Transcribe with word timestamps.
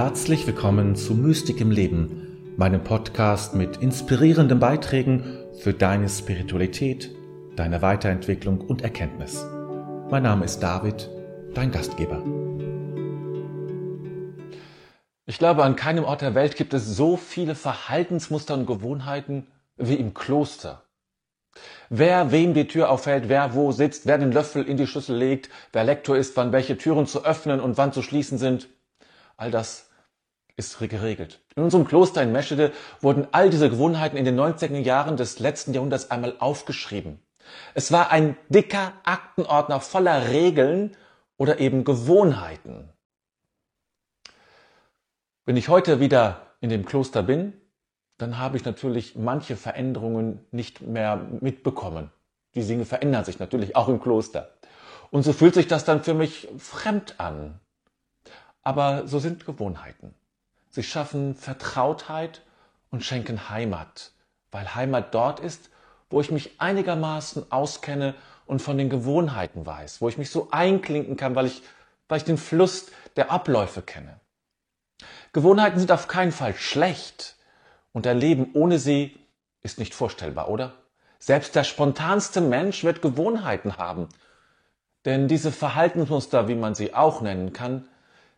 Herzlich 0.00 0.46
willkommen 0.46 0.94
zu 0.94 1.12
Mystik 1.12 1.60
im 1.60 1.72
Leben, 1.72 2.54
meinem 2.56 2.84
Podcast 2.84 3.56
mit 3.56 3.78
inspirierenden 3.78 4.60
Beiträgen 4.60 5.24
für 5.58 5.74
deine 5.74 6.08
Spiritualität, 6.08 7.10
deine 7.56 7.82
Weiterentwicklung 7.82 8.60
und 8.60 8.82
Erkenntnis. 8.82 9.44
Mein 10.08 10.22
Name 10.22 10.44
ist 10.44 10.60
David, 10.60 11.10
dein 11.52 11.72
Gastgeber. 11.72 12.22
Ich 15.26 15.38
glaube, 15.38 15.64
an 15.64 15.74
keinem 15.74 16.04
Ort 16.04 16.20
der 16.20 16.36
Welt 16.36 16.54
gibt 16.54 16.74
es 16.74 16.86
so 16.86 17.16
viele 17.16 17.56
Verhaltensmuster 17.56 18.54
und 18.54 18.66
Gewohnheiten 18.66 19.48
wie 19.78 19.96
im 19.96 20.14
Kloster. 20.14 20.84
Wer 21.88 22.30
wem 22.30 22.54
die 22.54 22.68
Tür 22.68 22.90
aufhält, 22.90 23.28
wer 23.28 23.52
wo 23.54 23.72
sitzt, 23.72 24.06
wer 24.06 24.18
den 24.18 24.30
Löffel 24.30 24.62
in 24.62 24.76
die 24.76 24.86
Schüssel 24.86 25.16
legt, 25.16 25.50
wer 25.72 25.82
Lektor 25.82 26.16
ist, 26.16 26.36
wann 26.36 26.52
welche 26.52 26.78
Türen 26.78 27.08
zu 27.08 27.24
öffnen 27.24 27.58
und 27.58 27.78
wann 27.78 27.92
zu 27.92 28.02
schließen 28.02 28.38
sind, 28.38 28.68
all 29.36 29.50
das 29.50 29.87
ist 30.58 30.78
geregelt. 30.78 31.40
In 31.54 31.62
unserem 31.62 31.86
Kloster 31.86 32.22
in 32.22 32.32
Meschede 32.32 32.72
wurden 33.00 33.28
all 33.30 33.48
diese 33.48 33.70
Gewohnheiten 33.70 34.16
in 34.16 34.24
den 34.24 34.38
90er 34.38 34.78
Jahren 34.78 35.16
des 35.16 35.38
letzten 35.38 35.72
Jahrhunderts 35.72 36.10
einmal 36.10 36.34
aufgeschrieben. 36.40 37.20
Es 37.74 37.92
war 37.92 38.10
ein 38.10 38.36
dicker 38.48 38.92
Aktenordner 39.04 39.80
voller 39.80 40.28
Regeln 40.28 40.96
oder 41.36 41.60
eben 41.60 41.84
Gewohnheiten. 41.84 42.90
Wenn 45.46 45.56
ich 45.56 45.68
heute 45.68 46.00
wieder 46.00 46.42
in 46.60 46.70
dem 46.70 46.84
Kloster 46.84 47.22
bin, 47.22 47.54
dann 48.18 48.38
habe 48.38 48.56
ich 48.56 48.64
natürlich 48.64 49.14
manche 49.14 49.56
Veränderungen 49.56 50.44
nicht 50.50 50.82
mehr 50.82 51.16
mitbekommen. 51.40 52.10
Die 52.54 52.66
Dinge 52.66 52.84
verändern 52.84 53.24
sich 53.24 53.38
natürlich 53.38 53.76
auch 53.76 53.88
im 53.88 54.00
Kloster. 54.00 54.50
Und 55.10 55.22
so 55.22 55.32
fühlt 55.32 55.54
sich 55.54 55.68
das 55.68 55.84
dann 55.84 56.02
für 56.02 56.14
mich 56.14 56.48
fremd 56.58 57.20
an. 57.20 57.60
Aber 58.62 59.06
so 59.06 59.20
sind 59.20 59.46
Gewohnheiten. 59.46 60.14
Sie 60.70 60.82
schaffen 60.82 61.34
Vertrautheit 61.34 62.42
und 62.90 63.04
schenken 63.04 63.50
Heimat, 63.50 64.12
weil 64.50 64.74
Heimat 64.74 65.14
dort 65.14 65.40
ist, 65.40 65.70
wo 66.10 66.20
ich 66.20 66.30
mich 66.30 66.60
einigermaßen 66.60 67.50
auskenne 67.50 68.14
und 68.46 68.62
von 68.62 68.78
den 68.78 68.88
Gewohnheiten 68.88 69.66
weiß, 69.66 70.00
wo 70.00 70.08
ich 70.08 70.18
mich 70.18 70.30
so 70.30 70.48
einklinken 70.50 71.16
kann, 71.16 71.34
weil 71.34 71.46
ich, 71.46 71.62
weil 72.08 72.18
ich 72.18 72.24
den 72.24 72.38
Fluss 72.38 72.86
der 73.16 73.30
Abläufe 73.30 73.82
kenne. 73.82 74.20
Gewohnheiten 75.32 75.78
sind 75.78 75.92
auf 75.92 76.08
keinen 76.08 76.32
Fall 76.32 76.54
schlecht 76.54 77.36
und 77.92 78.06
ein 78.06 78.18
Leben 78.18 78.50
ohne 78.54 78.78
sie 78.78 79.18
ist 79.62 79.78
nicht 79.78 79.94
vorstellbar, 79.94 80.48
oder? 80.48 80.74
Selbst 81.18 81.54
der 81.54 81.64
spontanste 81.64 82.40
Mensch 82.40 82.84
wird 82.84 83.02
Gewohnheiten 83.02 83.76
haben. 83.76 84.08
Denn 85.04 85.28
diese 85.28 85.52
Verhaltensmuster, 85.52 86.48
wie 86.48 86.54
man 86.54 86.74
sie 86.74 86.94
auch 86.94 87.20
nennen 87.20 87.52
kann, 87.52 87.88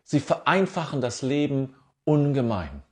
sie 0.03 0.19
vereinfachen 0.19 0.99
das 0.99 1.21
Leben 1.21 1.75
ungemein. 2.05 2.83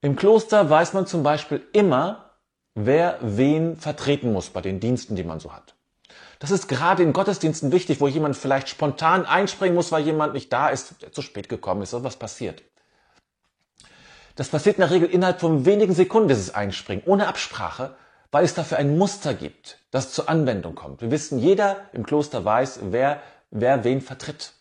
Im 0.00 0.16
Kloster 0.16 0.68
weiß 0.68 0.92
man 0.92 1.06
zum 1.06 1.22
Beispiel 1.22 1.66
immer, 1.72 2.30
wer 2.74 3.18
wen 3.20 3.76
vertreten 3.76 4.32
muss 4.32 4.50
bei 4.50 4.60
den 4.60 4.80
Diensten, 4.80 5.16
die 5.16 5.24
man 5.24 5.40
so 5.40 5.52
hat. 5.52 5.74
Das 6.38 6.50
ist 6.50 6.68
gerade 6.68 7.02
in 7.02 7.12
Gottesdiensten 7.12 7.72
wichtig, 7.72 8.00
wo 8.00 8.08
jemand 8.08 8.36
vielleicht 8.36 8.68
spontan 8.68 9.24
einspringen 9.24 9.74
muss, 9.74 9.92
weil 9.92 10.04
jemand 10.04 10.34
nicht 10.34 10.52
da 10.52 10.68
ist, 10.68 11.00
der 11.02 11.12
zu 11.12 11.22
spät 11.22 11.48
gekommen 11.48 11.82
ist 11.82 11.94
oder 11.94 12.04
was 12.04 12.16
passiert. 12.16 12.62
Das 14.36 14.48
passiert 14.48 14.76
in 14.76 14.80
der 14.80 14.90
Regel 14.90 15.08
innerhalb 15.08 15.40
von 15.40 15.64
wenigen 15.64 15.94
Sekunden, 15.94 16.28
dieses 16.28 16.52
Einspringen, 16.52 17.04
ohne 17.06 17.28
Absprache, 17.28 17.94
weil 18.32 18.44
es 18.44 18.54
dafür 18.54 18.78
ein 18.78 18.98
Muster 18.98 19.32
gibt, 19.32 19.78
das 19.92 20.12
zur 20.12 20.28
Anwendung 20.28 20.74
kommt. 20.74 21.00
Wir 21.00 21.12
wissen, 21.12 21.38
jeder 21.38 21.76
im 21.92 22.04
Kloster 22.04 22.44
weiß, 22.44 22.80
wer, 22.90 23.22
wer 23.50 23.84
wen 23.84 24.00
vertritt. 24.00 24.53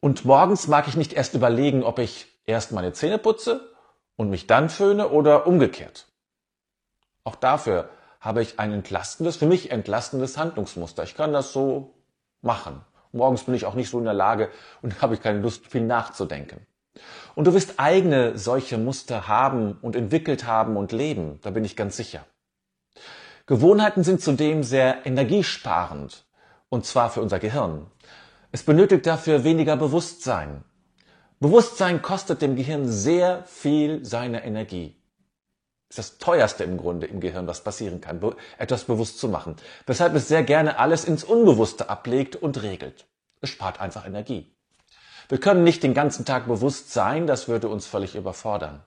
Und 0.00 0.24
morgens 0.24 0.68
mag 0.68 0.88
ich 0.88 0.96
nicht 0.96 1.12
erst 1.12 1.34
überlegen, 1.34 1.82
ob 1.82 1.98
ich 1.98 2.26
erst 2.44 2.72
meine 2.72 2.92
Zähne 2.92 3.18
putze 3.18 3.72
und 4.16 4.30
mich 4.30 4.46
dann 4.46 4.68
föhne 4.68 5.08
oder 5.08 5.46
umgekehrt. 5.46 6.06
Auch 7.24 7.36
dafür 7.36 7.88
habe 8.20 8.42
ich 8.42 8.58
ein 8.58 8.72
entlastendes, 8.72 9.36
für 9.36 9.46
mich 9.46 9.70
entlastendes 9.70 10.38
Handlungsmuster. 10.38 11.02
Ich 11.02 11.14
kann 11.14 11.32
das 11.32 11.52
so 11.52 11.94
machen. 12.42 12.80
Morgens 13.12 13.44
bin 13.44 13.54
ich 13.54 13.66
auch 13.66 13.74
nicht 13.74 13.90
so 13.90 13.98
in 13.98 14.04
der 14.04 14.14
Lage 14.14 14.50
und 14.82 15.00
habe 15.02 15.14
ich 15.14 15.22
keine 15.22 15.40
Lust, 15.40 15.66
viel 15.66 15.82
nachzudenken. 15.82 16.66
Und 17.34 17.46
du 17.46 17.54
wirst 17.54 17.78
eigene 17.78 18.38
solche 18.38 18.78
Muster 18.78 19.28
haben 19.28 19.78
und 19.82 19.96
entwickelt 19.96 20.46
haben 20.46 20.76
und 20.76 20.92
leben, 20.92 21.38
da 21.42 21.50
bin 21.50 21.64
ich 21.64 21.76
ganz 21.76 21.96
sicher. 21.96 22.24
Gewohnheiten 23.46 24.02
sind 24.02 24.22
zudem 24.22 24.62
sehr 24.62 25.04
energiesparend, 25.06 26.24
und 26.68 26.84
zwar 26.86 27.10
für 27.10 27.20
unser 27.20 27.38
Gehirn. 27.38 27.86
Es 28.52 28.62
benötigt 28.62 29.06
dafür 29.06 29.44
weniger 29.44 29.76
Bewusstsein. 29.76 30.64
Bewusstsein 31.40 32.00
kostet 32.00 32.42
dem 32.42 32.56
Gehirn 32.56 32.90
sehr 32.90 33.44
viel 33.44 34.04
seiner 34.04 34.44
Energie. 34.44 34.96
Ist 35.88 35.98
das 35.98 36.18
teuerste 36.18 36.64
im 36.64 36.78
Grunde 36.78 37.06
im 37.06 37.20
Gehirn, 37.20 37.46
was 37.46 37.62
passieren 37.62 38.00
kann, 38.00 38.20
etwas 38.58 38.84
bewusst 38.84 39.18
zu 39.18 39.28
machen. 39.28 39.56
Weshalb 39.86 40.14
es 40.14 40.28
sehr 40.28 40.42
gerne 40.42 40.78
alles 40.78 41.04
ins 41.04 41.24
Unbewusste 41.24 41.88
ablegt 41.88 42.36
und 42.36 42.62
regelt. 42.62 43.06
Es 43.40 43.50
spart 43.50 43.80
einfach 43.80 44.06
Energie. 44.06 44.52
Wir 45.28 45.38
können 45.38 45.64
nicht 45.64 45.82
den 45.82 45.94
ganzen 45.94 46.24
Tag 46.24 46.46
bewusst 46.46 46.92
sein, 46.92 47.26
das 47.26 47.48
würde 47.48 47.68
uns 47.68 47.86
völlig 47.86 48.14
überfordern. 48.14 48.82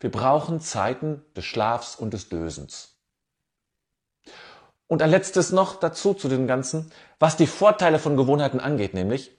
Wir 0.00 0.10
brauchen 0.10 0.60
Zeiten 0.60 1.24
des 1.36 1.44
Schlafs 1.44 1.96
und 1.96 2.14
des 2.14 2.28
Dösens. 2.28 2.97
Und 4.88 5.02
ein 5.02 5.10
letztes 5.10 5.52
noch 5.52 5.76
dazu 5.76 6.14
zu 6.14 6.28
dem 6.28 6.46
Ganzen, 6.46 6.90
was 7.18 7.36
die 7.36 7.46
Vorteile 7.46 7.98
von 7.98 8.16
Gewohnheiten 8.16 8.58
angeht, 8.58 8.94
nämlich 8.94 9.30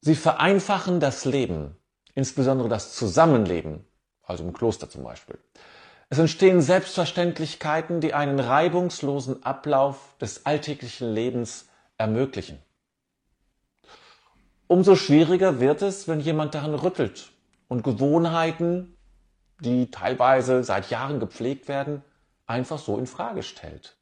sie 0.00 0.16
vereinfachen 0.16 1.00
das 1.00 1.24
Leben, 1.24 1.76
insbesondere 2.14 2.68
das 2.68 2.94
Zusammenleben, 2.94 3.86
also 4.22 4.44
im 4.44 4.52
Kloster 4.52 4.90
zum 4.90 5.04
Beispiel. 5.04 5.38
Es 6.10 6.18
entstehen 6.18 6.60
Selbstverständlichkeiten, 6.62 8.00
die 8.00 8.12
einen 8.12 8.40
reibungslosen 8.40 9.44
Ablauf 9.44 10.16
des 10.20 10.46
alltäglichen 10.46 11.12
Lebens 11.12 11.68
ermöglichen. 11.96 12.58
Umso 14.66 14.96
schwieriger 14.96 15.60
wird 15.60 15.82
es, 15.82 16.08
wenn 16.08 16.20
jemand 16.20 16.54
daran 16.54 16.74
rüttelt 16.74 17.30
und 17.68 17.84
Gewohnheiten, 17.84 18.96
die 19.60 19.90
teilweise 19.90 20.64
seit 20.64 20.90
Jahren 20.90 21.20
gepflegt 21.20 21.68
werden, 21.68 22.02
einfach 22.46 22.78
so 22.78 22.98
in 22.98 23.06
Frage 23.06 23.42
stellt. 23.42 23.96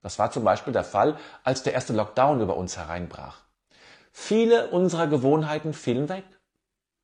Das 0.00 0.18
war 0.18 0.30
zum 0.30 0.44
Beispiel 0.44 0.72
der 0.72 0.84
Fall, 0.84 1.18
als 1.42 1.62
der 1.62 1.72
erste 1.72 1.92
Lockdown 1.92 2.40
über 2.40 2.56
uns 2.56 2.76
hereinbrach. 2.76 3.42
Viele 4.12 4.70
unserer 4.70 5.06
Gewohnheiten 5.06 5.72
fielen 5.72 6.08
weg 6.08 6.24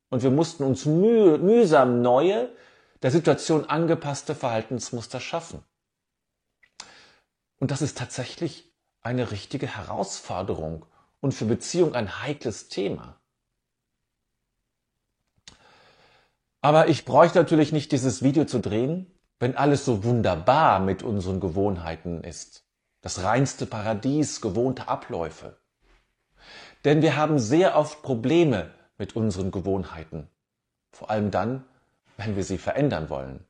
und 0.09 0.23
wir 0.23 0.31
mussten 0.31 0.63
uns 0.63 0.85
müh 0.85 1.37
mühsam 1.37 2.01
neue, 2.01 2.49
der 3.01 3.11
Situation 3.11 3.65
angepasste 3.65 4.33
Verhaltensmuster 4.33 5.19
schaffen. 5.19 5.63
Und 7.57 7.71
das 7.71 7.81
ist 7.81 7.97
tatsächlich 7.97 8.73
eine 9.01 9.31
richtige 9.31 9.67
Herausforderung 9.67 10.85
und 11.19 11.33
für 11.33 11.45
Beziehung 11.45 11.95
ein 11.95 12.21
heikles 12.21 12.69
Thema. 12.69 13.19
Aber 16.61 16.87
ich 16.87 17.05
bräuchte 17.05 17.37
natürlich 17.37 17.71
nicht 17.71 17.91
dieses 17.91 18.23
Video 18.23 18.45
zu 18.45 18.59
drehen, 18.59 19.11
wenn 19.39 19.55
alles 19.55 19.85
so 19.85 20.03
wunderbar 20.03 20.79
mit 20.79 21.03
unseren 21.03 21.39
Gewohnheiten 21.39 22.23
ist 22.23 22.65
das 23.05 23.21
reinste 23.21 23.67
Paradies 23.67 24.41
gewohnte 24.41 24.87
Abläufe. 24.87 25.55
Denn 26.85 27.03
wir 27.03 27.15
haben 27.15 27.37
sehr 27.37 27.77
oft 27.77 28.01
Probleme 28.01 28.71
mit 28.97 29.15
unseren 29.15 29.51
Gewohnheiten, 29.51 30.27
vor 30.89 31.11
allem 31.11 31.29
dann, 31.29 31.63
wenn 32.17 32.35
wir 32.35 32.43
sie 32.43 32.57
verändern 32.57 33.11
wollen. 33.11 33.45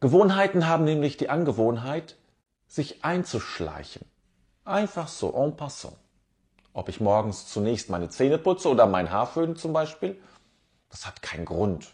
Gewohnheiten 0.00 0.66
haben 0.66 0.84
nämlich 0.84 1.18
die 1.18 1.28
Angewohnheit, 1.28 2.16
sich 2.66 3.04
einzuschleichen. 3.04 4.06
Einfach 4.64 5.08
so, 5.08 5.34
en 5.34 5.54
passant. 5.54 5.98
Ob 6.72 6.88
ich 6.88 6.98
morgens 6.98 7.46
zunächst 7.46 7.90
meine 7.90 8.08
Zähne 8.08 8.38
putze 8.38 8.70
oder 8.70 8.86
mein 8.86 9.10
Haar 9.10 9.26
föhne 9.26 9.54
zum 9.54 9.74
Beispiel, 9.74 10.18
das 10.88 11.04
hat 11.04 11.20
keinen 11.20 11.44
Grund. 11.44 11.88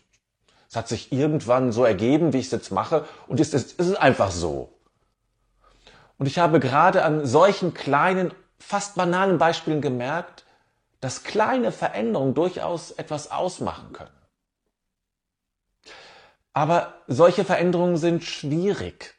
Es 0.74 0.76
hat 0.76 0.88
sich 0.88 1.12
irgendwann 1.12 1.70
so 1.70 1.84
ergeben, 1.84 2.32
wie 2.32 2.38
ich 2.38 2.46
es 2.46 2.50
jetzt 2.50 2.72
mache, 2.72 3.06
und 3.28 3.38
es 3.38 3.54
ist, 3.54 3.78
es 3.78 3.86
ist 3.86 3.94
einfach 3.94 4.32
so. 4.32 4.76
Und 6.18 6.26
ich 6.26 6.40
habe 6.40 6.58
gerade 6.58 7.04
an 7.04 7.24
solchen 7.24 7.74
kleinen, 7.74 8.34
fast 8.58 8.96
banalen 8.96 9.38
Beispielen 9.38 9.80
gemerkt, 9.80 10.44
dass 10.98 11.22
kleine 11.22 11.70
Veränderungen 11.70 12.34
durchaus 12.34 12.90
etwas 12.90 13.30
ausmachen 13.30 13.92
können. 13.92 14.10
Aber 16.52 16.94
solche 17.06 17.44
Veränderungen 17.44 17.96
sind 17.96 18.24
schwierig, 18.24 19.14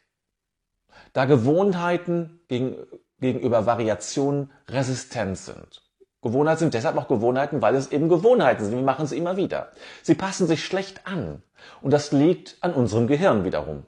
da 1.14 1.24
Gewohnheiten 1.24 2.38
gegenüber 2.48 3.64
Variationen 3.64 4.52
resistent 4.68 5.38
sind. 5.38 5.85
Gewohnheiten 6.26 6.58
sind 6.58 6.74
deshalb 6.74 6.96
auch 6.96 7.08
Gewohnheiten, 7.08 7.62
weil 7.62 7.76
es 7.76 7.92
eben 7.92 8.08
Gewohnheiten 8.08 8.64
sind. 8.64 8.74
Wir 8.74 8.82
machen 8.82 9.06
sie 9.06 9.16
immer 9.16 9.36
wieder. 9.36 9.72
Sie 10.02 10.14
passen 10.14 10.46
sich 10.46 10.64
schlecht 10.64 11.06
an. 11.06 11.42
Und 11.82 11.92
das 11.92 12.10
liegt 12.10 12.56
an 12.60 12.74
unserem 12.74 13.06
Gehirn 13.06 13.44
wiederum. 13.44 13.84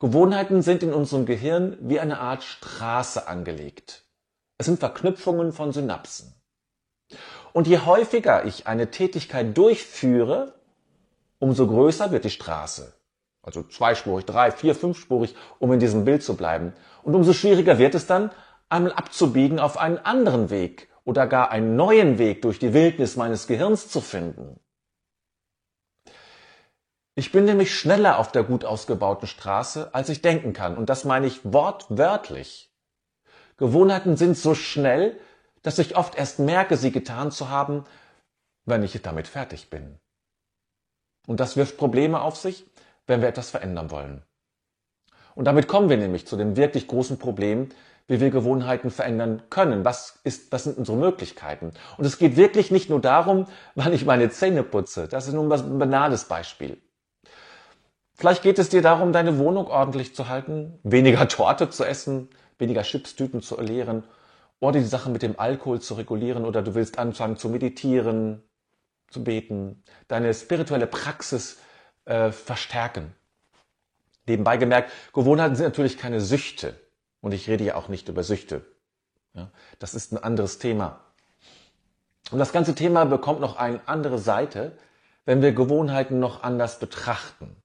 Gewohnheiten 0.00 0.62
sind 0.62 0.82
in 0.82 0.92
unserem 0.92 1.26
Gehirn 1.26 1.76
wie 1.80 2.00
eine 2.00 2.18
Art 2.18 2.42
Straße 2.42 3.28
angelegt. 3.28 4.04
Es 4.58 4.66
sind 4.66 4.80
Verknüpfungen 4.80 5.52
von 5.52 5.72
Synapsen. 5.72 6.34
Und 7.52 7.66
je 7.66 7.78
häufiger 7.78 8.44
ich 8.44 8.66
eine 8.66 8.90
Tätigkeit 8.90 9.56
durchführe, 9.56 10.54
umso 11.38 11.66
größer 11.66 12.10
wird 12.10 12.24
die 12.24 12.30
Straße. 12.30 12.94
Also 13.42 13.62
zweispurig, 13.62 14.26
drei, 14.26 14.50
vier, 14.50 14.74
fünfspurig, 14.74 15.36
um 15.60 15.72
in 15.72 15.78
diesem 15.78 16.04
Bild 16.04 16.22
zu 16.22 16.36
bleiben. 16.36 16.72
Und 17.04 17.14
umso 17.14 17.32
schwieriger 17.32 17.78
wird 17.78 17.94
es 17.94 18.06
dann, 18.06 18.30
einmal 18.68 18.92
abzubiegen 18.92 19.60
auf 19.60 19.78
einen 19.78 19.98
anderen 19.98 20.50
Weg 20.50 20.88
oder 21.06 21.26
gar 21.26 21.50
einen 21.50 21.76
neuen 21.76 22.18
Weg 22.18 22.42
durch 22.42 22.58
die 22.58 22.74
Wildnis 22.74 23.16
meines 23.16 23.46
Gehirns 23.46 23.88
zu 23.88 24.00
finden. 24.00 24.60
Ich 27.14 27.32
bin 27.32 27.44
nämlich 27.44 27.74
schneller 27.74 28.18
auf 28.18 28.32
der 28.32 28.42
gut 28.42 28.64
ausgebauten 28.64 29.26
Straße, 29.26 29.94
als 29.94 30.10
ich 30.10 30.20
denken 30.20 30.52
kann. 30.52 30.76
Und 30.76 30.90
das 30.90 31.04
meine 31.04 31.26
ich 31.26 31.40
wortwörtlich. 31.44 32.70
Gewohnheiten 33.56 34.16
sind 34.16 34.36
so 34.36 34.54
schnell, 34.54 35.18
dass 35.62 35.78
ich 35.78 35.96
oft 35.96 36.16
erst 36.16 36.40
merke, 36.40 36.76
sie 36.76 36.90
getan 36.90 37.30
zu 37.30 37.48
haben, 37.48 37.84
wenn 38.66 38.82
ich 38.82 39.00
damit 39.00 39.28
fertig 39.28 39.70
bin. 39.70 39.98
Und 41.26 41.40
das 41.40 41.56
wirft 41.56 41.78
Probleme 41.78 42.20
auf 42.20 42.36
sich, 42.36 42.66
wenn 43.06 43.22
wir 43.22 43.28
etwas 43.28 43.50
verändern 43.50 43.90
wollen. 43.90 44.22
Und 45.36 45.44
damit 45.44 45.68
kommen 45.68 45.88
wir 45.88 45.96
nämlich 45.96 46.26
zu 46.26 46.36
dem 46.36 46.56
wirklich 46.56 46.88
großen 46.88 47.18
Problem, 47.18 47.68
wie 48.08 48.20
wir 48.20 48.30
Gewohnheiten 48.30 48.90
verändern 48.90 49.42
können. 49.50 49.84
Was, 49.84 50.20
ist, 50.24 50.52
was 50.52 50.64
sind 50.64 50.78
unsere 50.78 50.96
Möglichkeiten? 50.96 51.72
Und 51.96 52.04
es 52.04 52.18
geht 52.18 52.36
wirklich 52.36 52.70
nicht 52.70 52.88
nur 52.88 53.00
darum, 53.00 53.46
wann 53.74 53.92
ich 53.92 54.04
meine 54.04 54.30
Zähne 54.30 54.62
putze. 54.62 55.08
Das 55.08 55.26
ist 55.26 55.34
nur 55.34 55.52
ein 55.52 55.78
banales 55.78 56.24
Beispiel. 56.24 56.80
Vielleicht 58.14 58.42
geht 58.42 58.58
es 58.58 58.70
dir 58.70 58.80
darum, 58.80 59.12
deine 59.12 59.38
Wohnung 59.38 59.66
ordentlich 59.66 60.14
zu 60.14 60.28
halten, 60.28 60.78
weniger 60.82 61.28
Torte 61.28 61.68
zu 61.68 61.84
essen, 61.84 62.30
weniger 62.58 62.82
Chipstüten 62.82 63.42
zu 63.42 63.56
erleeren 63.56 64.04
oder 64.60 64.78
die 64.78 64.86
Sache 64.86 65.10
mit 65.10 65.22
dem 65.22 65.38
Alkohol 65.38 65.80
zu 65.80 65.94
regulieren 65.94 66.44
oder 66.46 66.62
du 66.62 66.74
willst 66.74 66.98
anfangen 66.98 67.36
zu 67.36 67.50
meditieren, 67.50 68.42
zu 69.08 69.22
beten, 69.22 69.82
deine 70.08 70.32
spirituelle 70.32 70.86
Praxis 70.86 71.58
äh, 72.06 72.32
verstärken. 72.32 73.14
Nebenbei 74.26 74.56
gemerkt, 74.56 74.90
Gewohnheiten 75.12 75.54
sind 75.54 75.66
natürlich 75.66 75.98
keine 75.98 76.20
Süchte. 76.20 76.74
Und 77.26 77.32
ich 77.32 77.48
rede 77.48 77.64
ja 77.64 77.74
auch 77.74 77.88
nicht 77.88 78.08
über 78.08 78.22
Süchte. 78.22 78.64
Ja, 79.34 79.50
das 79.80 79.94
ist 79.94 80.12
ein 80.12 80.22
anderes 80.22 80.60
Thema. 80.60 81.00
Und 82.30 82.38
das 82.38 82.52
ganze 82.52 82.76
Thema 82.76 83.04
bekommt 83.04 83.40
noch 83.40 83.56
eine 83.56 83.80
andere 83.88 84.20
Seite, 84.20 84.78
wenn 85.24 85.42
wir 85.42 85.50
Gewohnheiten 85.50 86.20
noch 86.20 86.44
anders 86.44 86.78
betrachten. 86.78 87.56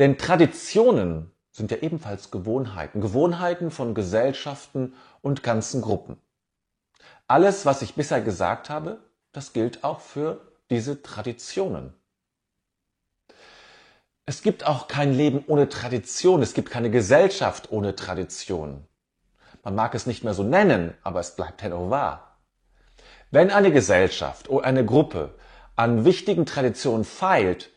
Denn 0.00 0.18
Traditionen 0.18 1.30
sind 1.52 1.70
ja 1.70 1.76
ebenfalls 1.76 2.32
Gewohnheiten, 2.32 3.00
Gewohnheiten 3.00 3.70
von 3.70 3.94
Gesellschaften 3.94 4.94
und 5.22 5.44
ganzen 5.44 5.80
Gruppen. 5.80 6.16
Alles, 7.28 7.66
was 7.66 7.82
ich 7.82 7.94
bisher 7.94 8.20
gesagt 8.20 8.68
habe, 8.68 8.98
das 9.30 9.52
gilt 9.52 9.84
auch 9.84 10.00
für 10.00 10.40
diese 10.70 11.04
Traditionen. 11.04 11.94
Es 14.26 14.42
gibt 14.42 14.66
auch 14.66 14.88
kein 14.88 15.12
Leben 15.12 15.44
ohne 15.48 15.68
Tradition, 15.68 16.40
es 16.42 16.54
gibt 16.54 16.70
keine 16.70 16.90
Gesellschaft 16.90 17.70
ohne 17.70 17.94
Tradition. 17.94 18.86
Man 19.62 19.74
mag 19.74 19.94
es 19.94 20.06
nicht 20.06 20.24
mehr 20.24 20.34
so 20.34 20.42
nennen, 20.42 20.94
aber 21.02 21.20
es 21.20 21.36
bleibt 21.36 21.62
dennoch 21.62 21.90
wahr. 21.90 22.38
Wenn 23.30 23.50
eine 23.50 23.70
Gesellschaft 23.70 24.48
oder 24.48 24.64
eine 24.66 24.84
Gruppe 24.84 25.34
an 25.76 26.04
wichtigen 26.04 26.46
Traditionen 26.46 27.04
feilt, 27.04 27.70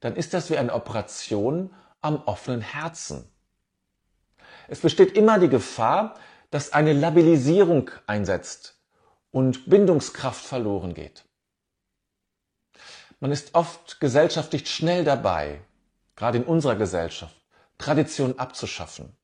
dann 0.00 0.16
ist 0.16 0.34
das 0.34 0.50
wie 0.50 0.58
eine 0.58 0.74
Operation 0.74 1.74
am 2.02 2.22
offenen 2.26 2.60
Herzen. 2.60 3.30
Es 4.68 4.80
besteht 4.80 5.16
immer 5.16 5.38
die 5.38 5.48
Gefahr, 5.48 6.16
dass 6.50 6.72
eine 6.72 6.92
Labilisierung 6.92 7.90
einsetzt 8.06 8.78
und 9.30 9.70
Bindungskraft 9.70 10.44
verloren 10.44 10.92
geht. 10.92 11.24
Man 13.20 13.32
ist 13.32 13.54
oft 13.54 14.00
gesellschaftlich 14.00 14.68
schnell 14.70 15.04
dabei, 15.04 15.60
gerade 16.16 16.38
in 16.38 16.44
unserer 16.44 16.76
Gesellschaft, 16.76 17.36
Tradition 17.78 18.38
abzuschaffen. 18.38 19.16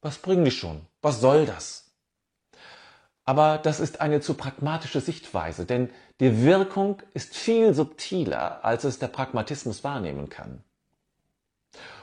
Was 0.00 0.18
bringen 0.18 0.44
die 0.44 0.50
schon? 0.50 0.86
Was 1.02 1.20
soll 1.20 1.46
das? 1.46 1.90
Aber 3.24 3.58
das 3.58 3.78
ist 3.78 4.00
eine 4.00 4.20
zu 4.20 4.34
pragmatische 4.34 5.00
Sichtweise, 5.00 5.66
denn 5.66 5.90
die 6.18 6.42
Wirkung 6.42 7.02
ist 7.12 7.36
viel 7.36 7.74
subtiler, 7.74 8.64
als 8.64 8.84
es 8.84 8.98
der 8.98 9.08
Pragmatismus 9.08 9.84
wahrnehmen 9.84 10.30
kann. 10.30 10.64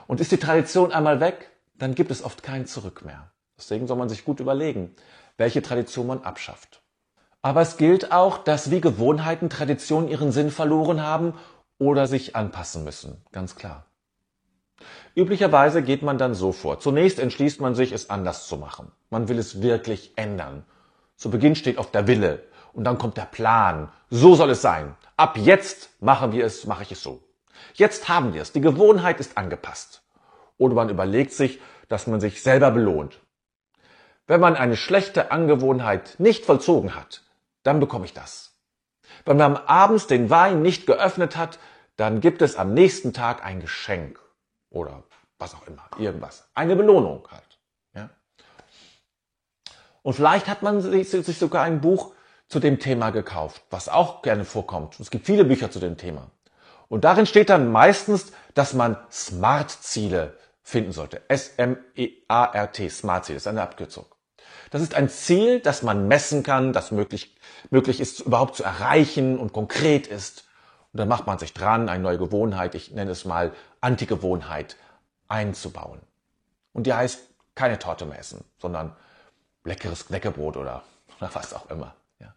Und 0.07 0.21
ist 0.21 0.31
die 0.31 0.37
Tradition 0.37 0.91
einmal 0.91 1.19
weg, 1.19 1.49
dann 1.73 1.95
gibt 1.95 2.11
es 2.11 2.23
oft 2.23 2.43
kein 2.43 2.67
Zurück 2.67 3.03
mehr. 3.03 3.31
Deswegen 3.57 3.87
soll 3.87 3.97
man 3.97 4.09
sich 4.09 4.23
gut 4.23 4.39
überlegen, 4.39 4.95
welche 5.37 5.61
Tradition 5.61 6.07
man 6.07 6.23
abschafft. 6.23 6.81
Aber 7.41 7.61
es 7.61 7.77
gilt 7.77 8.11
auch, 8.11 8.37
dass 8.37 8.71
wie 8.71 8.81
Gewohnheiten 8.81 9.49
Traditionen 9.49 10.09
ihren 10.09 10.31
Sinn 10.31 10.51
verloren 10.51 11.01
haben 11.01 11.33
oder 11.79 12.07
sich 12.07 12.35
anpassen 12.35 12.83
müssen. 12.83 13.23
Ganz 13.31 13.55
klar. 13.55 13.85
Üblicherweise 15.15 15.81
geht 15.81 16.01
man 16.01 16.17
dann 16.17 16.33
so 16.33 16.51
vor. 16.51 16.81
Zunächst 16.81 17.19
entschließt 17.19 17.61
man 17.61 17.73
sich, 17.73 17.93
es 17.93 18.09
anders 18.09 18.47
zu 18.47 18.57
machen. 18.57 18.91
Man 19.09 19.29
will 19.29 19.39
es 19.39 19.61
wirklich 19.61 20.11
ändern. 20.17 20.65
Zu 21.15 21.29
Beginn 21.29 21.55
steht 21.55 21.77
oft 21.77 21.95
der 21.95 22.07
Wille 22.07 22.43
und 22.73 22.83
dann 22.83 22.97
kommt 22.97 23.15
der 23.15 23.25
Plan. 23.25 23.89
So 24.09 24.35
soll 24.35 24.49
es 24.49 24.61
sein. 24.61 24.93
Ab 25.15 25.37
jetzt 25.37 25.89
machen 26.01 26.33
wir 26.33 26.45
es, 26.45 26.65
mache 26.65 26.83
ich 26.83 26.91
es 26.91 27.01
so. 27.01 27.23
Jetzt 27.75 28.09
haben 28.09 28.33
wir 28.33 28.41
es. 28.41 28.51
Die 28.51 28.59
Gewohnheit 28.59 29.21
ist 29.21 29.37
angepasst. 29.37 30.03
Oder 30.57 30.75
man 30.75 30.89
überlegt 30.89 31.31
sich, 31.31 31.61
dass 31.87 32.07
man 32.07 32.19
sich 32.19 32.43
selber 32.43 32.71
belohnt. 32.71 33.21
Wenn 34.27 34.41
man 34.41 34.57
eine 34.57 34.75
schlechte 34.75 35.31
Angewohnheit 35.31 36.15
nicht 36.17 36.45
vollzogen 36.45 36.93
hat, 36.93 37.23
dann 37.63 37.79
bekomme 37.79 38.03
ich 38.03 38.13
das. 38.13 38.53
Wenn 39.23 39.37
man 39.37 39.55
abends 39.55 40.07
den 40.07 40.29
Wein 40.29 40.61
nicht 40.61 40.85
geöffnet 40.87 41.37
hat, 41.37 41.57
dann 41.95 42.19
gibt 42.19 42.41
es 42.41 42.57
am 42.57 42.73
nächsten 42.73 43.13
Tag 43.13 43.45
ein 43.45 43.61
Geschenk 43.61 44.19
oder 44.75 45.03
was 45.39 45.55
auch 45.55 45.65
immer, 45.67 45.83
irgendwas. 45.97 46.47
Eine 46.53 46.75
Belohnung 46.75 47.27
halt. 47.31 47.59
Ja? 47.93 48.09
Und 50.03 50.13
vielleicht 50.13 50.47
hat 50.47 50.61
man 50.61 50.81
sich, 50.81 51.09
sogar 51.09 51.63
ein 51.63 51.81
Buch 51.81 52.13
zu 52.47 52.59
dem 52.59 52.79
Thema 52.79 53.09
gekauft, 53.09 53.63
was 53.69 53.89
auch 53.89 54.21
gerne 54.21 54.45
vorkommt. 54.45 54.99
Es 54.99 55.09
gibt 55.09 55.25
viele 55.25 55.45
Bücher 55.45 55.71
zu 55.71 55.79
dem 55.79 55.97
Thema. 55.97 56.29
Und 56.87 57.03
darin 57.03 57.25
steht 57.25 57.49
dann 57.49 57.71
meistens, 57.71 58.31
dass 58.53 58.73
man 58.73 58.97
Smart-Ziele 59.11 60.37
finden 60.61 60.91
sollte. 60.91 61.21
S-M-E-A-R-T, 61.29 62.89
Smart-Ziele, 62.89 63.37
ist 63.37 63.47
eine 63.47 63.63
Abkürzung. 63.63 64.05
Das 64.71 64.81
ist 64.81 64.93
ein 64.93 65.09
Ziel, 65.09 65.59
das 65.61 65.83
man 65.83 66.07
messen 66.07 66.43
kann, 66.43 66.73
das 66.73 66.91
möglich, 66.91 67.35
möglich 67.69 67.99
ist 67.99 68.19
überhaupt 68.19 68.55
zu 68.55 68.63
erreichen 68.63 69.39
und 69.39 69.53
konkret 69.53 70.07
ist. 70.07 70.45
Und 70.93 70.99
dann 70.99 71.07
macht 71.07 71.27
man 71.27 71.39
sich 71.39 71.53
dran, 71.53 71.89
eine 71.89 72.03
neue 72.03 72.17
Gewohnheit, 72.17 72.75
ich 72.75 72.91
nenne 72.91 73.11
es 73.11 73.25
mal 73.25 73.51
Antigewohnheit, 73.85 74.77
einzubauen. 75.27 76.01
Und 76.73 76.87
die 76.87 76.93
heißt 76.93 77.29
keine 77.53 77.77
Torte 77.77 78.07
mehr 78.07 78.17
essen, 78.17 78.43
sondern 78.57 78.95
leckeres 79.63 80.07
Knäckebrot 80.07 80.57
oder, 80.57 80.83
oder 81.19 81.29
was 81.33 81.53
auch 81.53 81.69
immer. 81.69 81.95
Ja. 82.19 82.33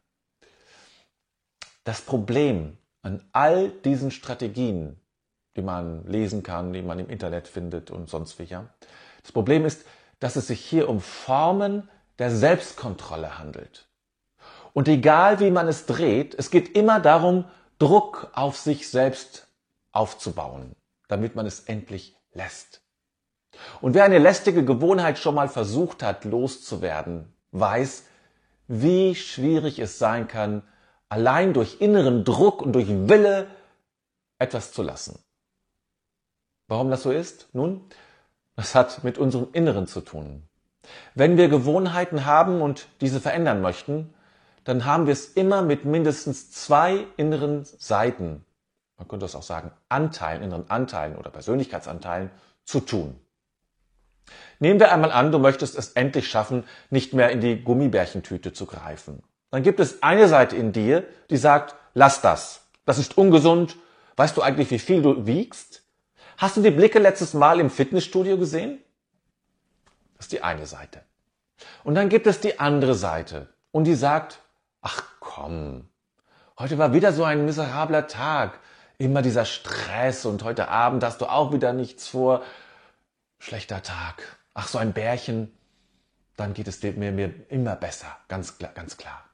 Das 1.85 2.03
Problem 2.03 2.77
an 3.01 3.25
all 3.33 3.71
diesen 3.71 4.11
Strategien, 4.11 5.01
die 5.57 5.63
man 5.63 6.07
lesen 6.07 6.43
kann, 6.43 6.75
die 6.75 6.83
man 6.83 6.99
im 6.99 7.09
Internet 7.09 7.49
findet 7.49 7.91
und 7.91 8.11
sonst 8.11 8.39
wie, 8.39 8.45
ja, 8.45 8.67
das 9.23 9.33
Problem 9.33 9.65
ist, 9.65 9.87
dass 10.21 10.37
es 10.37 10.49
sich 10.49 10.61
hier 10.61 10.89
um 10.89 11.01
Formen 11.01 11.89
der 12.19 12.31
Selbstkontrolle 12.31 13.39
handelt. 13.39 13.89
Und 14.75 14.87
egal 14.87 15.41
wie 15.41 15.51
man 15.51 15.67
es 15.67 15.87
dreht, 15.87 16.35
es 16.35 16.51
geht 16.51 16.77
immer 16.77 17.01
darum, 17.01 17.45
Druck 17.79 18.31
auf 18.35 18.59
sich 18.59 18.91
selbst 18.91 19.49
aufzubauen, 19.93 20.75
damit 21.09 21.35
man 21.35 21.47
es 21.47 21.61
endlich 21.61 22.17
lässt. 22.33 22.83
Und 23.81 23.95
wer 23.95 24.05
eine 24.05 24.19
lästige 24.19 24.65
Gewohnheit 24.65 25.19
schon 25.19 25.35
mal 25.35 25.49
versucht 25.49 26.03
hat, 26.03 26.25
loszuwerden, 26.25 27.33
weiß, 27.53 28.05
wie 28.69 29.15
schwierig 29.15 29.79
es 29.79 29.99
sein 29.99 30.29
kann, 30.29 30.63
allein 31.09 31.55
durch 31.55 31.81
inneren 31.81 32.25
Druck 32.25 32.63
und 32.63 32.75
durch 32.75 32.89
Wille 32.89 33.49
etwas 34.39 34.73
zu 34.73 34.83
lassen. 34.83 35.19
Warum 36.69 36.91
das 36.91 37.03
so 37.03 37.11
ist? 37.11 37.49
Nun, 37.55 37.83
das 38.57 38.75
hat 38.75 39.03
mit 39.05 39.19
unserem 39.19 39.49
Inneren 39.53 39.87
zu 39.87 40.03
tun. 40.03 40.43
Wenn 41.15 41.37
wir 41.37 41.49
Gewohnheiten 41.49 42.27
haben 42.27 42.61
und 42.61 42.89
diese 43.01 43.21
verändern 43.21 43.61
möchten, 43.61 44.15
dann 44.65 44.85
haben 44.85 45.07
wir 45.07 45.13
es 45.15 45.27
immer 45.27 45.63
mit 45.63 45.87
mindestens 45.87 46.51
zwei 46.51 47.07
inneren 47.17 47.65
Seiten, 47.65 48.45
man 48.99 49.09
könnte 49.09 49.25
das 49.25 49.37
auch 49.37 49.43
sagen, 49.43 49.71
Anteilen, 49.89 50.43
inneren 50.43 50.69
Anteilen 50.69 51.17
oder 51.17 51.31
Persönlichkeitsanteilen 51.31 52.31
zu 52.65 52.81
tun. 52.81 53.19
Nehmen 54.59 54.81
wir 54.81 54.93
einmal 54.93 55.13
an, 55.13 55.33
du 55.33 55.39
möchtest 55.39 55.79
es 55.79 55.93
endlich 55.93 56.29
schaffen, 56.29 56.65
nicht 56.91 57.15
mehr 57.15 57.31
in 57.31 57.41
die 57.41 57.63
Gummibärchentüte 57.63 58.53
zu 58.53 58.67
greifen. 58.67 59.23
Dann 59.51 59.63
gibt 59.63 59.81
es 59.81 60.03
eine 60.03 60.29
Seite 60.29 60.57
in 60.57 60.73
dir, 60.73 61.05
die 61.31 61.37
sagt, 61.37 61.75
lass 61.95 62.21
das. 62.21 62.67
Das 62.85 62.99
ist 62.99 63.17
ungesund. 63.17 63.77
Weißt 64.17 64.37
du 64.37 64.43
eigentlich, 64.43 64.71
wie 64.71 64.79
viel 64.79 65.01
du 65.01 65.27
wiegst? 65.27 65.83
Hast 66.37 66.57
du 66.57 66.61
die 66.61 66.71
Blicke 66.71 66.99
letztes 66.99 67.35
Mal 67.35 67.61
im 67.61 67.71
Fitnessstudio 67.71 68.37
gesehen? 68.37 68.81
Das 70.17 70.27
ist 70.27 70.33
die 70.33 70.43
eine 70.43 70.67
Seite. 70.67 71.03
Und 71.85 71.95
dann 71.95 72.09
gibt 72.09 72.27
es 72.27 72.41
die 72.41 72.59
andere 72.59 72.95
Seite 72.95 73.49
und 73.71 73.85
die 73.85 73.95
sagt, 73.95 74.41
ach 74.83 75.05
komm, 75.21 75.89
heute 76.59 76.79
war 76.79 76.93
wieder 76.93 77.13
so 77.13 77.25
ein 77.25 77.45
miserabler 77.45 78.07
Tag, 78.07 78.59
immer 78.99 79.23
dieser 79.23 79.45
Stress 79.45 80.27
und 80.27 80.43
heute 80.43 80.69
Abend 80.69 81.05
hast 81.05 81.21
du 81.21 81.27
auch 81.27 81.53
wieder 81.53 81.73
nichts 81.73 82.09
vor. 82.09 82.43
Schlechter 83.39 83.83
Tag. 83.83 84.39
Ach, 84.55 84.67
so 84.67 84.79
ein 84.79 84.93
Bärchen, 84.93 85.57
dann 86.37 86.53
geht 86.53 86.67
es 86.67 86.83
mir, 86.83 87.13
mir 87.13 87.33
immer 87.49 87.77
besser, 87.77 88.17
ganz, 88.27 88.59
ganz 88.59 88.97
klar. 88.97 89.25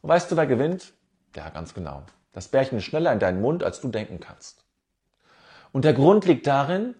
Und 0.00 0.10
weißt 0.10 0.30
du, 0.30 0.36
wer 0.36 0.46
gewinnt? 0.46 0.92
Ja, 1.34 1.48
ganz 1.50 1.74
genau. 1.74 2.04
Das 2.32 2.48
Bärchen 2.48 2.78
ist 2.78 2.84
schneller 2.84 3.12
in 3.12 3.18
deinen 3.18 3.40
Mund, 3.40 3.64
als 3.64 3.80
du 3.80 3.88
denken 3.88 4.20
kannst. 4.20 4.64
Und 5.72 5.84
der 5.84 5.94
Grund 5.94 6.24
liegt 6.24 6.46
darin, 6.46 6.94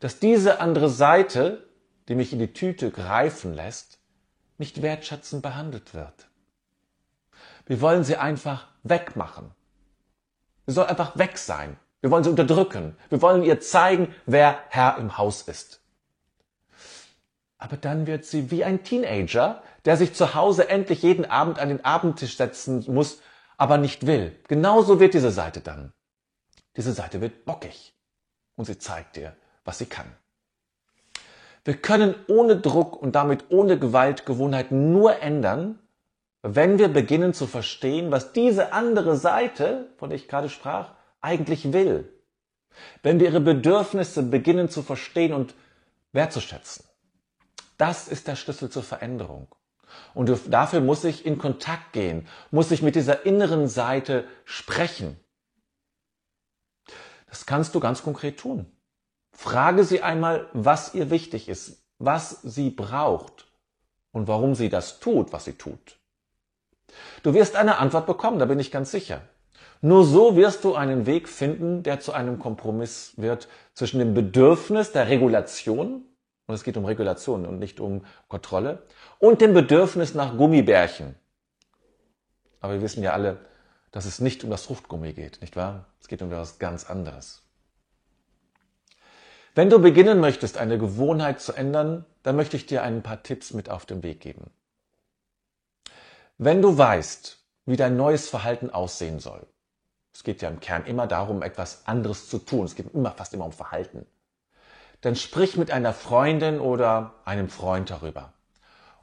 dass 0.00 0.18
diese 0.18 0.60
andere 0.60 0.88
Seite, 0.88 1.68
die 2.08 2.14
mich 2.16 2.32
in 2.32 2.40
die 2.40 2.52
Tüte 2.52 2.90
greifen 2.90 3.54
lässt, 3.54 3.98
nicht 4.58 4.82
wertschätzend 4.82 5.42
behandelt 5.42 5.94
wird. 5.94 6.28
Wir 7.66 7.80
wollen 7.80 8.02
sie 8.02 8.16
einfach 8.16 8.66
wegmachen. 8.82 9.54
Sie 10.70 10.74
soll 10.74 10.86
einfach 10.86 11.18
weg 11.18 11.36
sein. 11.36 11.76
Wir 12.00 12.12
wollen 12.12 12.22
sie 12.22 12.30
unterdrücken. 12.30 12.96
Wir 13.08 13.20
wollen 13.20 13.42
ihr 13.42 13.58
zeigen, 13.58 14.14
wer 14.24 14.56
Herr 14.68 14.98
im 14.98 15.18
Haus 15.18 15.42
ist. 15.42 15.80
Aber 17.58 17.76
dann 17.76 18.06
wird 18.06 18.24
sie 18.24 18.52
wie 18.52 18.62
ein 18.62 18.84
Teenager, 18.84 19.64
der 19.84 19.96
sich 19.96 20.14
zu 20.14 20.36
Hause 20.36 20.68
endlich 20.68 21.02
jeden 21.02 21.24
Abend 21.24 21.58
an 21.58 21.70
den 21.70 21.84
Abendtisch 21.84 22.36
setzen 22.36 22.84
muss, 22.86 23.20
aber 23.56 23.78
nicht 23.78 24.06
will. 24.06 24.38
Genauso 24.46 25.00
wird 25.00 25.14
diese 25.14 25.32
Seite 25.32 25.60
dann. 25.60 25.92
Diese 26.76 26.92
Seite 26.92 27.20
wird 27.20 27.44
bockig 27.44 27.92
und 28.54 28.66
sie 28.66 28.78
zeigt 28.78 29.16
dir, 29.16 29.34
was 29.64 29.78
sie 29.78 29.86
kann. 29.86 30.06
Wir 31.64 31.78
können 31.78 32.14
ohne 32.28 32.54
Druck 32.54 32.94
und 32.94 33.16
damit 33.16 33.46
ohne 33.48 33.76
Gewalt 33.76 34.24
Gewohnheiten 34.24 34.92
nur 34.92 35.20
ändern, 35.20 35.80
wenn 36.42 36.78
wir 36.78 36.88
beginnen 36.88 37.34
zu 37.34 37.46
verstehen, 37.46 38.10
was 38.10 38.32
diese 38.32 38.72
andere 38.72 39.16
Seite, 39.16 39.92
von 39.98 40.10
der 40.10 40.16
ich 40.16 40.28
gerade 40.28 40.48
sprach, 40.48 40.94
eigentlich 41.20 41.72
will. 41.72 42.12
Wenn 43.02 43.20
wir 43.20 43.28
ihre 43.28 43.40
Bedürfnisse 43.40 44.22
beginnen 44.22 44.68
zu 44.68 44.82
verstehen 44.82 45.34
und 45.34 45.54
wertzuschätzen. 46.12 46.84
Das 47.76 48.08
ist 48.08 48.26
der 48.26 48.36
Schlüssel 48.36 48.70
zur 48.70 48.82
Veränderung. 48.82 49.48
Und 50.14 50.30
dafür 50.48 50.80
muss 50.80 51.04
ich 51.04 51.26
in 51.26 51.38
Kontakt 51.38 51.92
gehen, 51.92 52.26
muss 52.50 52.70
ich 52.70 52.82
mit 52.82 52.94
dieser 52.94 53.26
inneren 53.26 53.68
Seite 53.68 54.24
sprechen. 54.44 55.18
Das 57.26 57.46
kannst 57.46 57.74
du 57.74 57.80
ganz 57.80 58.02
konkret 58.02 58.38
tun. 58.38 58.66
Frage 59.32 59.84
sie 59.84 60.02
einmal, 60.02 60.48
was 60.52 60.94
ihr 60.94 61.10
wichtig 61.10 61.48
ist, 61.48 61.82
was 61.98 62.42
sie 62.42 62.70
braucht 62.70 63.46
und 64.12 64.26
warum 64.28 64.54
sie 64.54 64.68
das 64.68 65.00
tut, 65.00 65.32
was 65.32 65.44
sie 65.44 65.54
tut. 65.54 65.99
Du 67.22 67.34
wirst 67.34 67.56
eine 67.56 67.78
Antwort 67.78 68.06
bekommen, 68.06 68.38
da 68.38 68.46
bin 68.46 68.58
ich 68.58 68.70
ganz 68.70 68.90
sicher. 68.90 69.22
Nur 69.82 70.04
so 70.04 70.36
wirst 70.36 70.64
du 70.64 70.74
einen 70.74 71.06
Weg 71.06 71.28
finden, 71.28 71.82
der 71.82 72.00
zu 72.00 72.12
einem 72.12 72.38
Kompromiss 72.38 73.14
wird 73.16 73.48
zwischen 73.72 73.98
dem 73.98 74.12
Bedürfnis 74.12 74.92
der 74.92 75.08
Regulation, 75.08 76.04
und 76.46 76.54
es 76.54 76.64
geht 76.64 76.76
um 76.76 76.84
Regulation 76.84 77.46
und 77.46 77.58
nicht 77.58 77.80
um 77.80 78.04
Kontrolle, 78.28 78.82
und 79.18 79.40
dem 79.40 79.54
Bedürfnis 79.54 80.14
nach 80.14 80.36
Gummibärchen. 80.36 81.14
Aber 82.60 82.74
wir 82.74 82.82
wissen 82.82 83.02
ja 83.02 83.12
alle, 83.12 83.38
dass 83.90 84.04
es 84.04 84.20
nicht 84.20 84.44
um 84.44 84.50
das 84.50 84.66
Fruchtgummi 84.66 85.14
geht, 85.14 85.40
nicht 85.40 85.56
wahr? 85.56 85.86
Es 86.00 86.08
geht 86.08 86.20
um 86.22 86.30
etwas 86.30 86.58
ganz 86.58 86.88
anderes. 86.88 87.42
Wenn 89.54 89.70
du 89.70 89.80
beginnen 89.80 90.20
möchtest, 90.20 90.58
eine 90.58 90.78
Gewohnheit 90.78 91.40
zu 91.40 91.52
ändern, 91.52 92.04
dann 92.22 92.36
möchte 92.36 92.56
ich 92.56 92.66
dir 92.66 92.82
ein 92.82 93.02
paar 93.02 93.22
Tipps 93.22 93.52
mit 93.52 93.68
auf 93.68 93.84
den 93.84 94.02
Weg 94.02 94.20
geben. 94.20 94.50
Wenn 96.42 96.62
du 96.62 96.78
weißt, 96.78 97.38
wie 97.66 97.76
dein 97.76 97.98
neues 97.98 98.30
Verhalten 98.30 98.70
aussehen 98.70 99.20
soll, 99.20 99.46
es 100.14 100.24
geht 100.24 100.40
ja 100.40 100.48
im 100.48 100.58
Kern 100.58 100.86
immer 100.86 101.06
darum, 101.06 101.42
etwas 101.42 101.86
anderes 101.86 102.30
zu 102.30 102.38
tun, 102.38 102.64
es 102.64 102.74
geht 102.74 102.94
immer 102.94 103.10
fast 103.10 103.34
immer 103.34 103.44
um 103.44 103.52
Verhalten, 103.52 104.06
dann 105.02 105.16
sprich 105.16 105.58
mit 105.58 105.70
einer 105.70 105.92
Freundin 105.92 106.58
oder 106.58 107.12
einem 107.26 107.50
Freund 107.50 107.90
darüber 107.90 108.32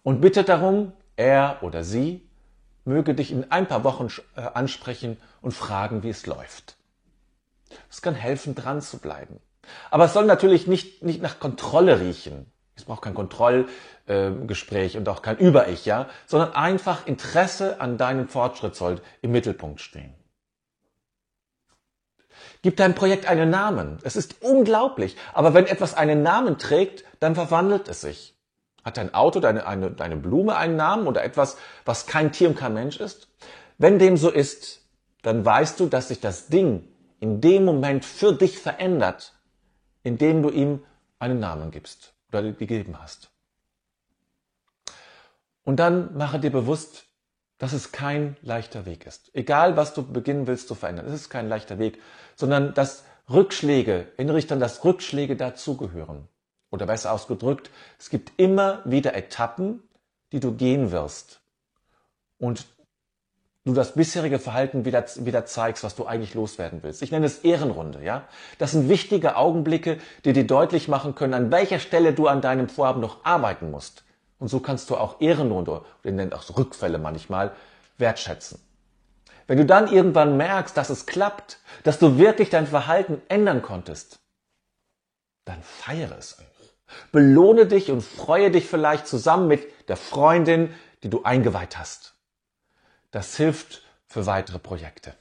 und 0.01 0.19
bitte 0.19 0.43
darum, 0.43 0.93
er 1.15 1.59
oder 1.61 1.83
sie 1.83 2.27
möge 2.85 3.13
dich 3.13 3.31
in 3.31 3.51
ein 3.51 3.67
paar 3.67 3.83
Wochen 3.83 4.07
äh, 4.35 4.41
ansprechen 4.41 5.17
und 5.43 5.51
fragen, 5.51 6.01
wie 6.01 6.09
es 6.09 6.25
läuft. 6.25 6.75
Es 7.87 8.01
kann 8.01 8.15
helfen, 8.15 8.55
dran 8.55 8.81
zu 8.81 8.97
bleiben. 8.97 9.39
Aber 9.91 10.05
es 10.05 10.13
soll 10.13 10.25
natürlich 10.25 10.65
nicht, 10.65 11.03
nicht 11.03 11.21
nach 11.21 11.39
Kontrolle 11.39 11.99
riechen. 11.99 12.51
Es 12.77 12.85
braucht 12.85 13.01
kein 13.01 13.15
Kontrollgespräch 13.15 14.95
äh, 14.95 14.97
und 14.97 15.09
auch 15.09 15.23
kein 15.23 15.37
Über-Ich, 15.37 15.85
ja, 15.85 16.07
sondern 16.27 16.53
einfach 16.53 17.07
Interesse 17.07 17.81
an 17.81 17.97
deinem 17.97 18.29
Fortschritt 18.29 18.75
soll 18.75 19.01
im 19.21 19.31
Mittelpunkt 19.31 19.81
stehen. 19.81 20.13
Gib 22.61 22.77
deinem 22.77 22.95
Projekt 22.95 23.27
einen 23.27 23.49
Namen. 23.49 23.97
Es 24.03 24.15
ist 24.15 24.41
unglaublich. 24.41 25.17
Aber 25.33 25.53
wenn 25.53 25.65
etwas 25.65 25.95
einen 25.95 26.21
Namen 26.21 26.57
trägt, 26.57 27.03
dann 27.19 27.35
verwandelt 27.35 27.87
es 27.87 28.01
sich. 28.01 28.35
Hat 28.83 28.97
dein 28.97 29.13
Auto, 29.13 29.39
deine, 29.39 29.65
eine, 29.65 29.91
deine 29.91 30.17
Blume 30.17 30.55
einen 30.55 30.75
Namen 30.75 31.07
oder 31.07 31.23
etwas, 31.23 31.57
was 31.85 32.05
kein 32.05 32.31
Tier 32.31 32.49
und 32.49 32.57
kein 32.57 32.73
Mensch 32.73 32.99
ist? 32.99 33.29
Wenn 33.77 33.99
dem 33.99 34.17
so 34.17 34.29
ist, 34.29 34.81
dann 35.23 35.45
weißt 35.45 35.79
du, 35.79 35.87
dass 35.87 36.09
sich 36.09 36.19
das 36.19 36.47
Ding 36.47 36.87
in 37.19 37.41
dem 37.41 37.65
Moment 37.65 38.05
für 38.05 38.33
dich 38.33 38.59
verändert, 38.59 39.33
indem 40.03 40.41
du 40.41 40.49
ihm 40.49 40.83
einen 41.19 41.39
Namen 41.39 41.71
gibst 41.71 42.13
oder 42.29 42.51
gegeben 42.51 42.99
hast. 42.99 43.29
Und 45.63 45.77
dann 45.77 46.15
mache 46.15 46.39
dir 46.39 46.51
bewusst, 46.51 47.05
dass 47.57 47.73
es 47.73 47.91
kein 47.91 48.37
leichter 48.41 48.85
Weg 48.85 49.05
ist. 49.05 49.31
Egal, 49.33 49.75
was 49.75 49.93
du 49.93 50.03
beginnen 50.03 50.47
willst 50.47 50.67
zu 50.67 50.75
verändern, 50.75 51.07
es 51.07 51.13
ist 51.13 51.29
kein 51.29 51.49
leichter 51.49 51.79
Weg, 51.79 51.99
sondern 52.35 52.73
dass 52.73 53.03
Rückschläge, 53.29 54.11
erinnere 54.15 54.37
dich 54.37 54.47
dann, 54.47 54.59
dass 54.59 54.85
Rückschläge 54.85 55.35
dazugehören. 55.35 56.27
Oder 56.69 56.85
besser 56.85 57.11
ausgedrückt, 57.11 57.69
es 57.97 58.09
gibt 58.09 58.33
immer 58.37 58.81
wieder 58.85 59.15
Etappen, 59.15 59.81
die 60.31 60.39
du 60.39 60.53
gehen 60.53 60.91
wirst. 60.91 61.41
Und 62.37 62.67
du 63.67 63.73
das 63.73 63.93
bisherige 63.93 64.39
Verhalten 64.39 64.85
wieder, 64.85 65.05
wieder 65.17 65.45
zeigst, 65.45 65.83
was 65.83 65.95
du 65.95 66.05
eigentlich 66.05 66.33
loswerden 66.33 66.83
willst. 66.83 67.01
Ich 67.01 67.11
nenne 67.11 67.25
es 67.25 67.39
Ehrenrunde, 67.39 68.03
ja? 68.03 68.23
Das 68.57 68.71
sind 68.71 68.89
wichtige 68.89 69.35
Augenblicke, 69.35 69.99
die 70.25 70.33
dir 70.33 70.47
deutlich 70.47 70.87
machen 70.87 71.15
können, 71.15 71.33
an 71.33 71.51
welcher 71.51 71.79
Stelle 71.79 72.13
du 72.13 72.27
an 72.27 72.41
deinem 72.41 72.69
Vorhaben 72.69 73.01
noch 73.01 73.23
arbeiten 73.25 73.71
musst. 73.71 74.03
Und 74.39 74.47
so 74.47 74.59
kannst 74.59 74.89
du 74.89 74.97
auch 74.97 75.21
Ehrenrunde, 75.21 75.81
wir 76.03 76.11
nennen 76.11 76.33
auch 76.33 76.57
Rückfälle 76.57 76.97
manchmal, 76.97 77.51
wertschätzen. 77.97 78.59
Wenn 79.47 79.57
du 79.57 79.65
dann 79.65 79.91
irgendwann 79.91 80.37
merkst, 80.37 80.75
dass 80.75 80.89
es 80.89 81.05
klappt, 81.05 81.59
dass 81.83 81.99
du 81.99 82.17
wirklich 82.17 82.49
dein 82.49 82.67
Verhalten 82.67 83.21
ändern 83.29 83.61
konntest, 83.61 84.19
dann 85.45 85.61
feiere 85.61 86.17
es. 86.17 86.37
Belohne 87.11 87.65
dich 87.65 87.91
und 87.91 88.01
freue 88.01 88.51
dich 88.51 88.67
vielleicht 88.67 89.07
zusammen 89.07 89.47
mit 89.47 89.89
der 89.89 89.97
Freundin, 89.97 90.73
die 91.03 91.09
du 91.09 91.23
eingeweiht 91.23 91.77
hast. 91.77 92.16
Das 93.11 93.37
hilft 93.37 93.83
für 94.05 94.25
weitere 94.25 94.59
Projekte. 94.59 95.15